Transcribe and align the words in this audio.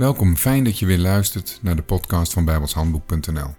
Welkom, 0.00 0.36
fijn 0.36 0.64
dat 0.64 0.78
je 0.78 0.86
weer 0.86 0.98
luistert 0.98 1.58
naar 1.62 1.76
de 1.76 1.82
podcast 1.82 2.32
van 2.32 2.44
bijbelshandboek.nl. 2.44 3.54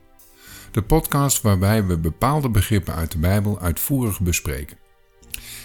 De 0.71 0.81
podcast 0.81 1.41
waarbij 1.41 1.85
we 1.85 1.97
bepaalde 1.97 2.49
begrippen 2.49 2.95
uit 2.95 3.11
de 3.11 3.17
Bijbel 3.17 3.59
uitvoerig 3.59 4.21
bespreken. 4.21 4.77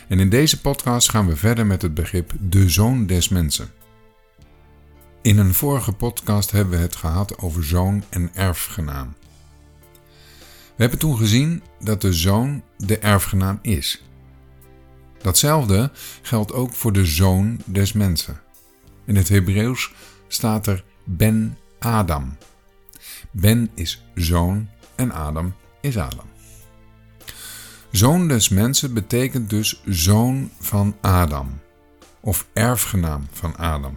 En 0.09 0.21
in 0.21 0.29
deze 0.29 0.61
podcast 0.61 1.11
gaan 1.11 1.27
we 1.27 1.37
verder 1.37 1.67
met 1.67 1.83
het 1.83 1.95
begrip 1.95 2.33
de 2.41 2.69
zoon 2.69 3.07
des 3.07 3.29
mensen. 3.29 3.71
In 5.23 5.39
een 5.39 5.55
vorige 5.55 5.93
podcast 5.93 6.51
hebben 6.51 6.77
we 6.79 6.83
het 6.83 6.97
gehad 6.97 7.39
over 7.39 7.65
zoon 7.65 8.05
en 8.09 8.31
erfgenaam. 8.35 9.15
We 10.67 10.83
hebben 10.83 10.99
toen 10.99 11.17
gezien 11.17 11.63
dat 11.81 12.01
de 12.01 12.13
zoon 12.13 12.63
de 12.77 12.99
erfgenaam 12.99 13.59
is. 13.63 14.03
Datzelfde 15.23 15.91
geldt 16.23 16.53
ook 16.53 16.75
voor 16.75 16.93
de 16.93 17.05
zoon 17.05 17.61
des 17.65 17.93
mensen. 17.93 18.41
In 19.07 19.17
het 19.17 19.29
Hebreeuws 19.29 19.93
staat 20.29 20.67
er 20.67 20.85
Ben 21.05 21.59
Adam. 21.79 22.37
Ben 23.31 23.71
is 23.75 24.05
zoon 24.15 24.69
en 24.95 25.13
Adam 25.13 25.55
is 25.81 25.99
Adam. 25.99 26.27
Zoon 27.91 28.29
des 28.29 28.49
mensen 28.49 28.95
betekent 28.95 29.51
dus 29.51 29.83
zoon 29.85 30.51
van 30.61 30.97
Adam 31.01 31.61
of 32.21 32.47
erfgenaam 32.53 33.27
van 33.33 33.57
Adam. 33.57 33.97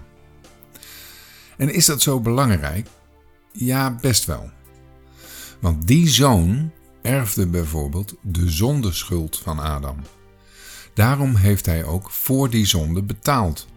En 1.58 1.74
is 1.74 1.86
dat 1.86 2.02
zo 2.02 2.20
belangrijk? 2.20 2.88
Ja, 3.52 3.92
best 4.02 4.26
wel. 4.26 4.50
Want 5.60 5.88
die 5.88 6.08
zoon 6.08 6.72
erfde 7.02 7.48
bijvoorbeeld 7.48 8.16
de 8.22 8.50
zondeschuld 8.50 9.38
van 9.38 9.60
Adam. 9.60 9.98
Daarom 10.94 11.36
heeft 11.36 11.66
hij 11.66 11.84
ook 11.84 12.12
voor 12.12 12.50
die 12.50 12.66
zonde 12.66 13.04
betaald. 13.04 13.68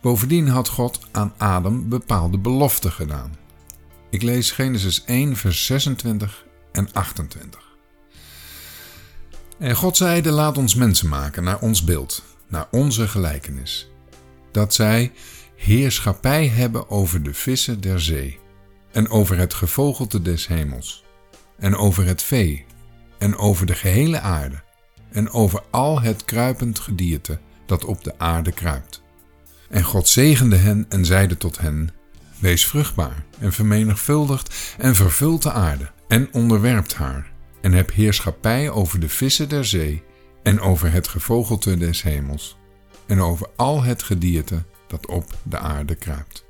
Bovendien 0.00 0.48
had 0.48 0.68
God 0.68 1.00
aan 1.10 1.32
Adam 1.36 1.88
bepaalde 1.88 2.38
beloften 2.38 2.92
gedaan. 2.92 3.36
Ik 4.10 4.22
lees 4.22 4.50
Genesis 4.50 5.04
1, 5.04 5.36
vers 5.36 5.66
26 5.66 6.44
en 6.72 6.92
28. 6.92 7.76
En 9.58 9.76
God 9.76 9.96
zeide: 9.96 10.30
Laat 10.30 10.58
ons 10.58 10.74
mensen 10.74 11.08
maken 11.08 11.44
naar 11.44 11.60
ons 11.60 11.84
beeld, 11.84 12.22
naar 12.48 12.66
onze 12.70 13.08
gelijkenis. 13.08 13.90
Dat 14.52 14.74
zij 14.74 15.12
heerschappij 15.56 16.46
hebben 16.46 16.90
over 16.90 17.22
de 17.22 17.34
vissen 17.34 17.80
der 17.80 18.00
zee, 18.00 18.38
en 18.92 19.08
over 19.08 19.36
het 19.36 19.54
gevogelte 19.54 20.22
des 20.22 20.46
hemels, 20.46 21.04
en 21.58 21.76
over 21.76 22.06
het 22.06 22.22
vee, 22.22 22.64
en 23.18 23.36
over 23.36 23.66
de 23.66 23.74
gehele 23.74 24.20
aarde, 24.20 24.62
en 25.10 25.30
over 25.30 25.62
al 25.70 26.00
het 26.00 26.24
kruipend 26.24 26.78
gedierte 26.78 27.38
dat 27.66 27.84
op 27.84 28.04
de 28.04 28.18
aarde 28.18 28.52
kruipt. 28.52 29.06
En 29.68 29.82
God 29.82 30.08
zegende 30.08 30.56
hen 30.56 30.86
en 30.88 31.04
zeide 31.04 31.36
tot 31.36 31.58
hen: 31.58 31.90
Wees 32.38 32.66
vruchtbaar 32.66 33.24
en 33.38 33.52
vermenigvuldigd 33.52 34.74
en 34.78 34.94
vervult 34.94 35.42
de 35.42 35.52
aarde 35.52 35.90
en 36.08 36.28
onderwerpt 36.32 36.94
haar 36.94 37.30
en 37.60 37.72
heb 37.72 37.92
heerschappij 37.92 38.70
over 38.70 39.00
de 39.00 39.08
vissen 39.08 39.48
der 39.48 39.64
zee 39.64 40.02
en 40.42 40.60
over 40.60 40.92
het 40.92 41.08
gevogelte 41.08 41.76
des 41.76 42.02
hemels 42.02 42.56
en 43.06 43.20
over 43.20 43.48
al 43.56 43.82
het 43.82 44.02
gedierte 44.02 44.64
dat 44.86 45.06
op 45.06 45.24
de 45.42 45.58
aarde 45.58 45.94
kruipt. 45.94 46.44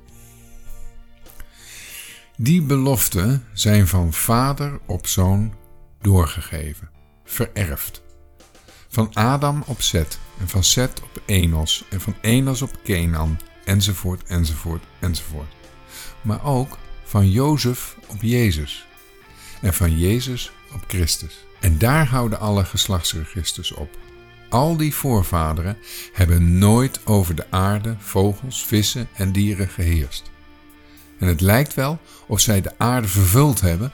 Die 2.37 2.61
beloften 2.61 3.45
zijn 3.53 3.87
van 3.87 4.13
vader 4.13 4.79
op 4.85 5.07
zoon 5.07 5.53
doorgegeven, 6.01 6.89
vererfd. 7.23 8.03
Van 8.91 9.13
Adam 9.13 9.63
op 9.65 9.81
Zet 9.81 10.19
en 10.39 10.47
van 10.47 10.63
Zet 10.63 11.01
op 11.01 11.21
Enos 11.25 11.83
en 11.89 12.01
van 12.01 12.15
Enos 12.21 12.61
op 12.61 12.71
Kenan 12.83 13.39
enzovoort 13.65 14.23
enzovoort 14.23 14.83
enzovoort. 14.99 15.53
Maar 16.21 16.45
ook 16.45 16.77
van 17.03 17.31
Jozef 17.31 17.95
op 18.07 18.21
Jezus 18.21 18.85
en 19.61 19.73
van 19.73 19.97
Jezus 19.97 20.51
op 20.73 20.83
Christus. 20.87 21.45
En 21.59 21.77
daar 21.77 22.07
houden 22.07 22.39
alle 22.39 22.65
geslachtsregisters 22.65 23.71
op. 23.71 23.97
Al 24.49 24.77
die 24.77 24.95
voorvaderen 24.95 25.77
hebben 26.13 26.57
nooit 26.57 27.05
over 27.05 27.35
de 27.35 27.45
aarde, 27.49 27.95
vogels, 27.99 28.65
vissen 28.65 29.07
en 29.13 29.31
dieren 29.31 29.69
geheerst. 29.69 30.31
En 31.19 31.27
het 31.27 31.41
lijkt 31.41 31.73
wel 31.73 31.99
of 32.27 32.39
zij 32.39 32.61
de 32.61 32.71
aarde 32.77 33.07
vervuld 33.07 33.61
hebben, 33.61 33.91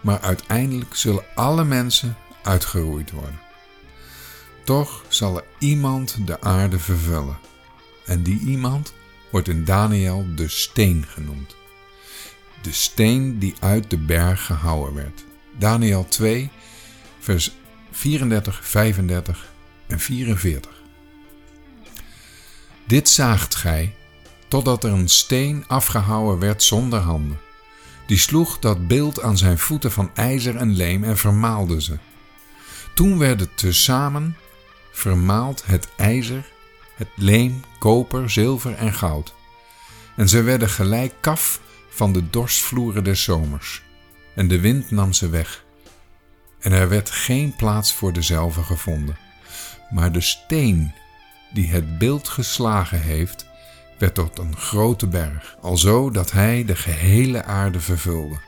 maar 0.00 0.20
uiteindelijk 0.20 0.94
zullen 0.94 1.24
alle 1.34 1.64
mensen 1.64 2.16
uitgeroeid 2.42 3.10
worden. 3.10 3.49
Toch 4.70 5.04
zal 5.08 5.36
er 5.36 5.44
iemand 5.58 6.26
de 6.26 6.40
aarde 6.40 6.78
vervullen. 6.78 7.38
En 8.04 8.22
die 8.22 8.40
iemand 8.40 8.94
wordt 9.30 9.48
in 9.48 9.64
Daniel 9.64 10.26
de 10.34 10.48
steen 10.48 11.04
genoemd. 11.08 11.56
De 12.62 12.72
steen 12.72 13.38
die 13.38 13.54
uit 13.60 13.90
de 13.90 13.98
berg 13.98 14.46
gehouden 14.46 14.94
werd. 14.94 15.24
Daniel 15.58 16.06
2, 16.08 16.50
vers 17.18 17.52
34, 17.90 18.66
35 18.66 19.52
en 19.86 20.00
44. 20.00 20.72
Dit 22.86 23.08
zaagt 23.08 23.54
gij, 23.54 23.94
totdat 24.48 24.84
er 24.84 24.92
een 24.92 25.08
steen 25.08 25.64
afgehouwen 25.66 26.38
werd 26.38 26.62
zonder 26.62 27.00
handen. 27.00 27.38
Die 28.06 28.18
sloeg 28.18 28.58
dat 28.58 28.88
beeld 28.88 29.22
aan 29.22 29.38
zijn 29.38 29.58
voeten 29.58 29.92
van 29.92 30.10
ijzer 30.14 30.56
en 30.56 30.76
leem 30.76 31.04
en 31.04 31.16
vermaalde 31.16 31.82
ze. 31.82 31.98
Toen 32.94 33.18
werden 33.18 33.54
tezamen 33.54 34.36
vermaald 34.92 35.66
het 35.66 35.88
ijzer, 35.96 36.44
het 36.96 37.08
leem, 37.14 37.64
koper, 37.78 38.30
zilver 38.30 38.74
en 38.74 38.92
goud. 38.92 39.34
En 40.16 40.28
ze 40.28 40.42
werden 40.42 40.68
gelijk 40.68 41.14
kaf 41.20 41.60
van 41.88 42.12
de 42.12 42.30
dorstvloeren 42.30 43.04
des 43.04 43.22
zomers. 43.22 43.82
En 44.34 44.48
de 44.48 44.60
wind 44.60 44.90
nam 44.90 45.12
ze 45.12 45.28
weg. 45.28 45.64
En 46.58 46.72
er 46.72 46.88
werd 46.88 47.10
geen 47.10 47.56
plaats 47.56 47.92
voor 47.92 48.12
dezelve 48.12 48.62
gevonden. 48.62 49.18
Maar 49.90 50.12
de 50.12 50.20
steen 50.20 50.92
die 51.52 51.68
het 51.68 51.98
beeld 51.98 52.28
geslagen 52.28 53.00
heeft, 53.00 53.46
werd 53.98 54.14
tot 54.14 54.38
een 54.38 54.56
grote 54.56 55.06
berg, 55.06 55.56
alzo 55.60 56.10
dat 56.10 56.32
hij 56.32 56.64
de 56.64 56.76
gehele 56.76 57.44
aarde 57.44 57.80
vervulde. 57.80 58.38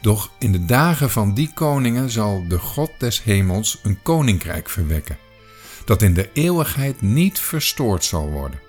Doch 0.00 0.30
in 0.38 0.52
de 0.52 0.64
dagen 0.64 1.10
van 1.10 1.34
die 1.34 1.52
koningen 1.54 2.10
zal 2.10 2.44
de 2.48 2.58
God 2.58 2.90
des 2.98 3.22
hemels 3.22 3.80
een 3.82 4.02
koninkrijk 4.02 4.68
verwekken 4.68 5.18
dat 5.84 6.02
in 6.02 6.14
de 6.14 6.30
eeuwigheid 6.32 7.02
niet 7.02 7.38
verstoord 7.38 8.04
zal 8.04 8.28
worden. 8.28 8.60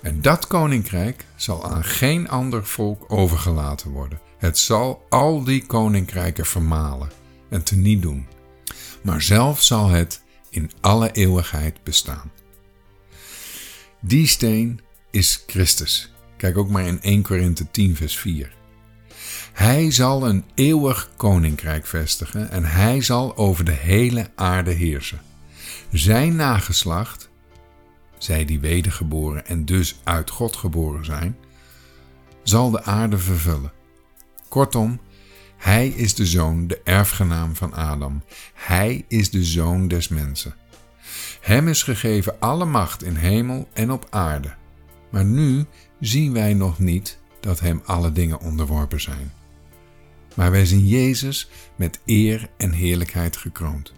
En 0.00 0.22
dat 0.22 0.46
koninkrijk 0.46 1.24
zal 1.36 1.64
aan 1.64 1.84
geen 1.84 2.28
ander 2.28 2.66
volk 2.66 3.04
overgelaten 3.08 3.90
worden. 3.90 4.20
Het 4.38 4.58
zal 4.58 5.06
al 5.08 5.44
die 5.44 5.66
koninkrijken 5.66 6.46
vermalen 6.46 7.10
en 7.48 7.62
teniet 7.62 8.02
doen. 8.02 8.26
Maar 9.02 9.22
zelf 9.22 9.62
zal 9.62 9.88
het 9.88 10.22
in 10.50 10.70
alle 10.80 11.12
eeuwigheid 11.12 11.82
bestaan. 11.82 12.30
Die 14.00 14.26
steen 14.26 14.80
is 15.10 15.44
Christus. 15.46 16.12
Kijk 16.36 16.58
ook 16.58 16.68
maar 16.68 16.86
in 16.86 17.02
1 17.02 17.22
Korinthe 17.22 17.70
10 17.70 17.96
vers 17.96 18.18
4. 18.18 18.52
Hij 19.52 19.90
zal 19.90 20.28
een 20.28 20.44
eeuwig 20.54 21.10
koninkrijk 21.16 21.86
vestigen 21.86 22.50
en 22.50 22.64
hij 22.64 23.00
zal 23.00 23.36
over 23.36 23.64
de 23.64 23.72
hele 23.72 24.30
aarde 24.34 24.70
heersen. 24.70 25.20
Zijn 25.90 26.36
nageslacht, 26.36 27.28
zij 28.18 28.44
die 28.44 28.60
wedergeboren 28.60 29.46
en 29.46 29.64
dus 29.64 30.00
uit 30.04 30.30
God 30.30 30.56
geboren 30.56 31.04
zijn, 31.04 31.36
zal 32.42 32.70
de 32.70 32.84
aarde 32.84 33.18
vervullen. 33.18 33.72
Kortom, 34.48 35.00
hij 35.56 35.88
is 35.88 36.14
de 36.14 36.26
zoon, 36.26 36.66
de 36.66 36.80
erfgenaam 36.84 37.54
van 37.54 37.74
Adam. 37.74 38.22
Hij 38.54 39.04
is 39.08 39.30
de 39.30 39.44
zoon 39.44 39.88
des 39.88 40.08
mensen. 40.08 40.54
Hem 41.40 41.68
is 41.68 41.82
gegeven 41.82 42.40
alle 42.40 42.64
macht 42.64 43.02
in 43.02 43.14
hemel 43.14 43.68
en 43.72 43.92
op 43.92 44.06
aarde. 44.10 44.54
Maar 45.10 45.24
nu 45.24 45.66
zien 46.00 46.32
wij 46.32 46.54
nog 46.54 46.78
niet 46.78 47.18
dat 47.46 47.60
hem 47.60 47.82
alle 47.84 48.12
dingen 48.12 48.40
onderworpen 48.40 49.00
zijn. 49.00 49.32
Maar 50.34 50.50
wij 50.50 50.66
zien 50.66 50.86
Jezus 50.86 51.48
met 51.76 52.00
eer 52.04 52.48
en 52.56 52.72
heerlijkheid 52.72 53.36
gekroond. 53.36 53.92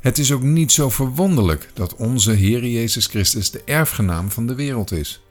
Het 0.00 0.18
is 0.18 0.32
ook 0.32 0.42
niet 0.42 0.72
zo 0.72 0.90
verwonderlijk 0.90 1.70
dat 1.74 1.96
onze 1.96 2.30
Heer 2.32 2.66
Jezus 2.66 3.06
Christus 3.06 3.50
de 3.50 3.62
erfgenaam 3.64 4.30
van 4.30 4.46
de 4.46 4.54
wereld 4.54 4.92
is. 4.92 5.22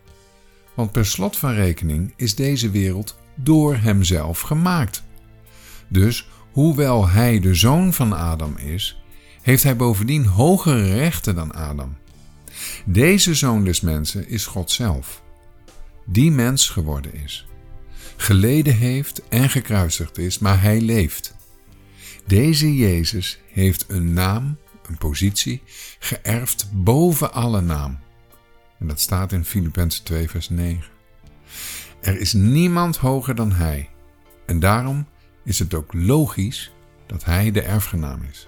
Want 0.74 0.92
per 0.92 1.06
slot 1.06 1.38
van 1.38 1.54
rekening 1.54 2.14
is 2.16 2.36
deze 2.36 2.70
wereld 2.70 3.18
door 3.36 3.76
Hemzelf 3.76 4.40
gemaakt. 4.40 5.04
Dus 5.88 6.30
hoewel 6.52 7.08
Hij 7.08 7.40
de 7.40 7.56
zoon 7.56 7.94
van 7.94 8.14
Adam 8.14 8.58
is, 8.58 9.02
heeft 9.42 9.64
Hij 9.64 9.76
bovendien 9.76 10.26
hogere 10.26 10.94
rechten 10.94 11.36
dan 11.36 11.54
Adam. 11.54 11.96
Deze 12.86 13.36
zoon 13.36 13.64
des 13.64 13.82
mensen 13.82 14.30
is 14.30 14.46
God 14.46 14.72
zelf, 14.72 15.22
die 16.06 16.32
mens 16.32 16.70
geworden 16.70 17.14
is, 17.14 17.48
geleden 18.18 18.76
heeft 18.76 19.28
en 19.28 19.50
gekruisigd 19.50 20.18
is, 20.18 20.40
maar 20.40 20.62
Hij 20.62 20.82
leeft. 20.82 21.36
Deze 22.28 22.76
Jezus 22.76 23.40
heeft 23.48 23.86
een 23.88 24.14
naam, 24.14 24.58
een 24.88 24.98
positie, 24.98 25.62
geërfd 26.00 26.70
boven 26.74 27.34
alle 27.34 27.62
naam. 27.62 28.00
En 28.80 28.88
dat 28.88 29.00
staat 29.00 29.32
in 29.32 29.46
Filippenzen 29.46 30.04
2, 30.04 30.30
vers 30.30 30.50
9. 30.50 30.84
Er 32.02 32.20
is 32.20 32.34
niemand 32.34 32.98
hoger 32.98 33.36
dan 33.36 33.52
Hij. 33.52 33.90
En 34.46 34.60
daarom 34.60 35.08
is 35.44 35.60
het 35.60 35.74
ook 35.74 35.94
logisch 35.94 36.72
dat 37.08 37.24
Hij 37.24 37.52
de 37.52 37.62
erfgenaam 37.62 38.22
is. 38.30 38.48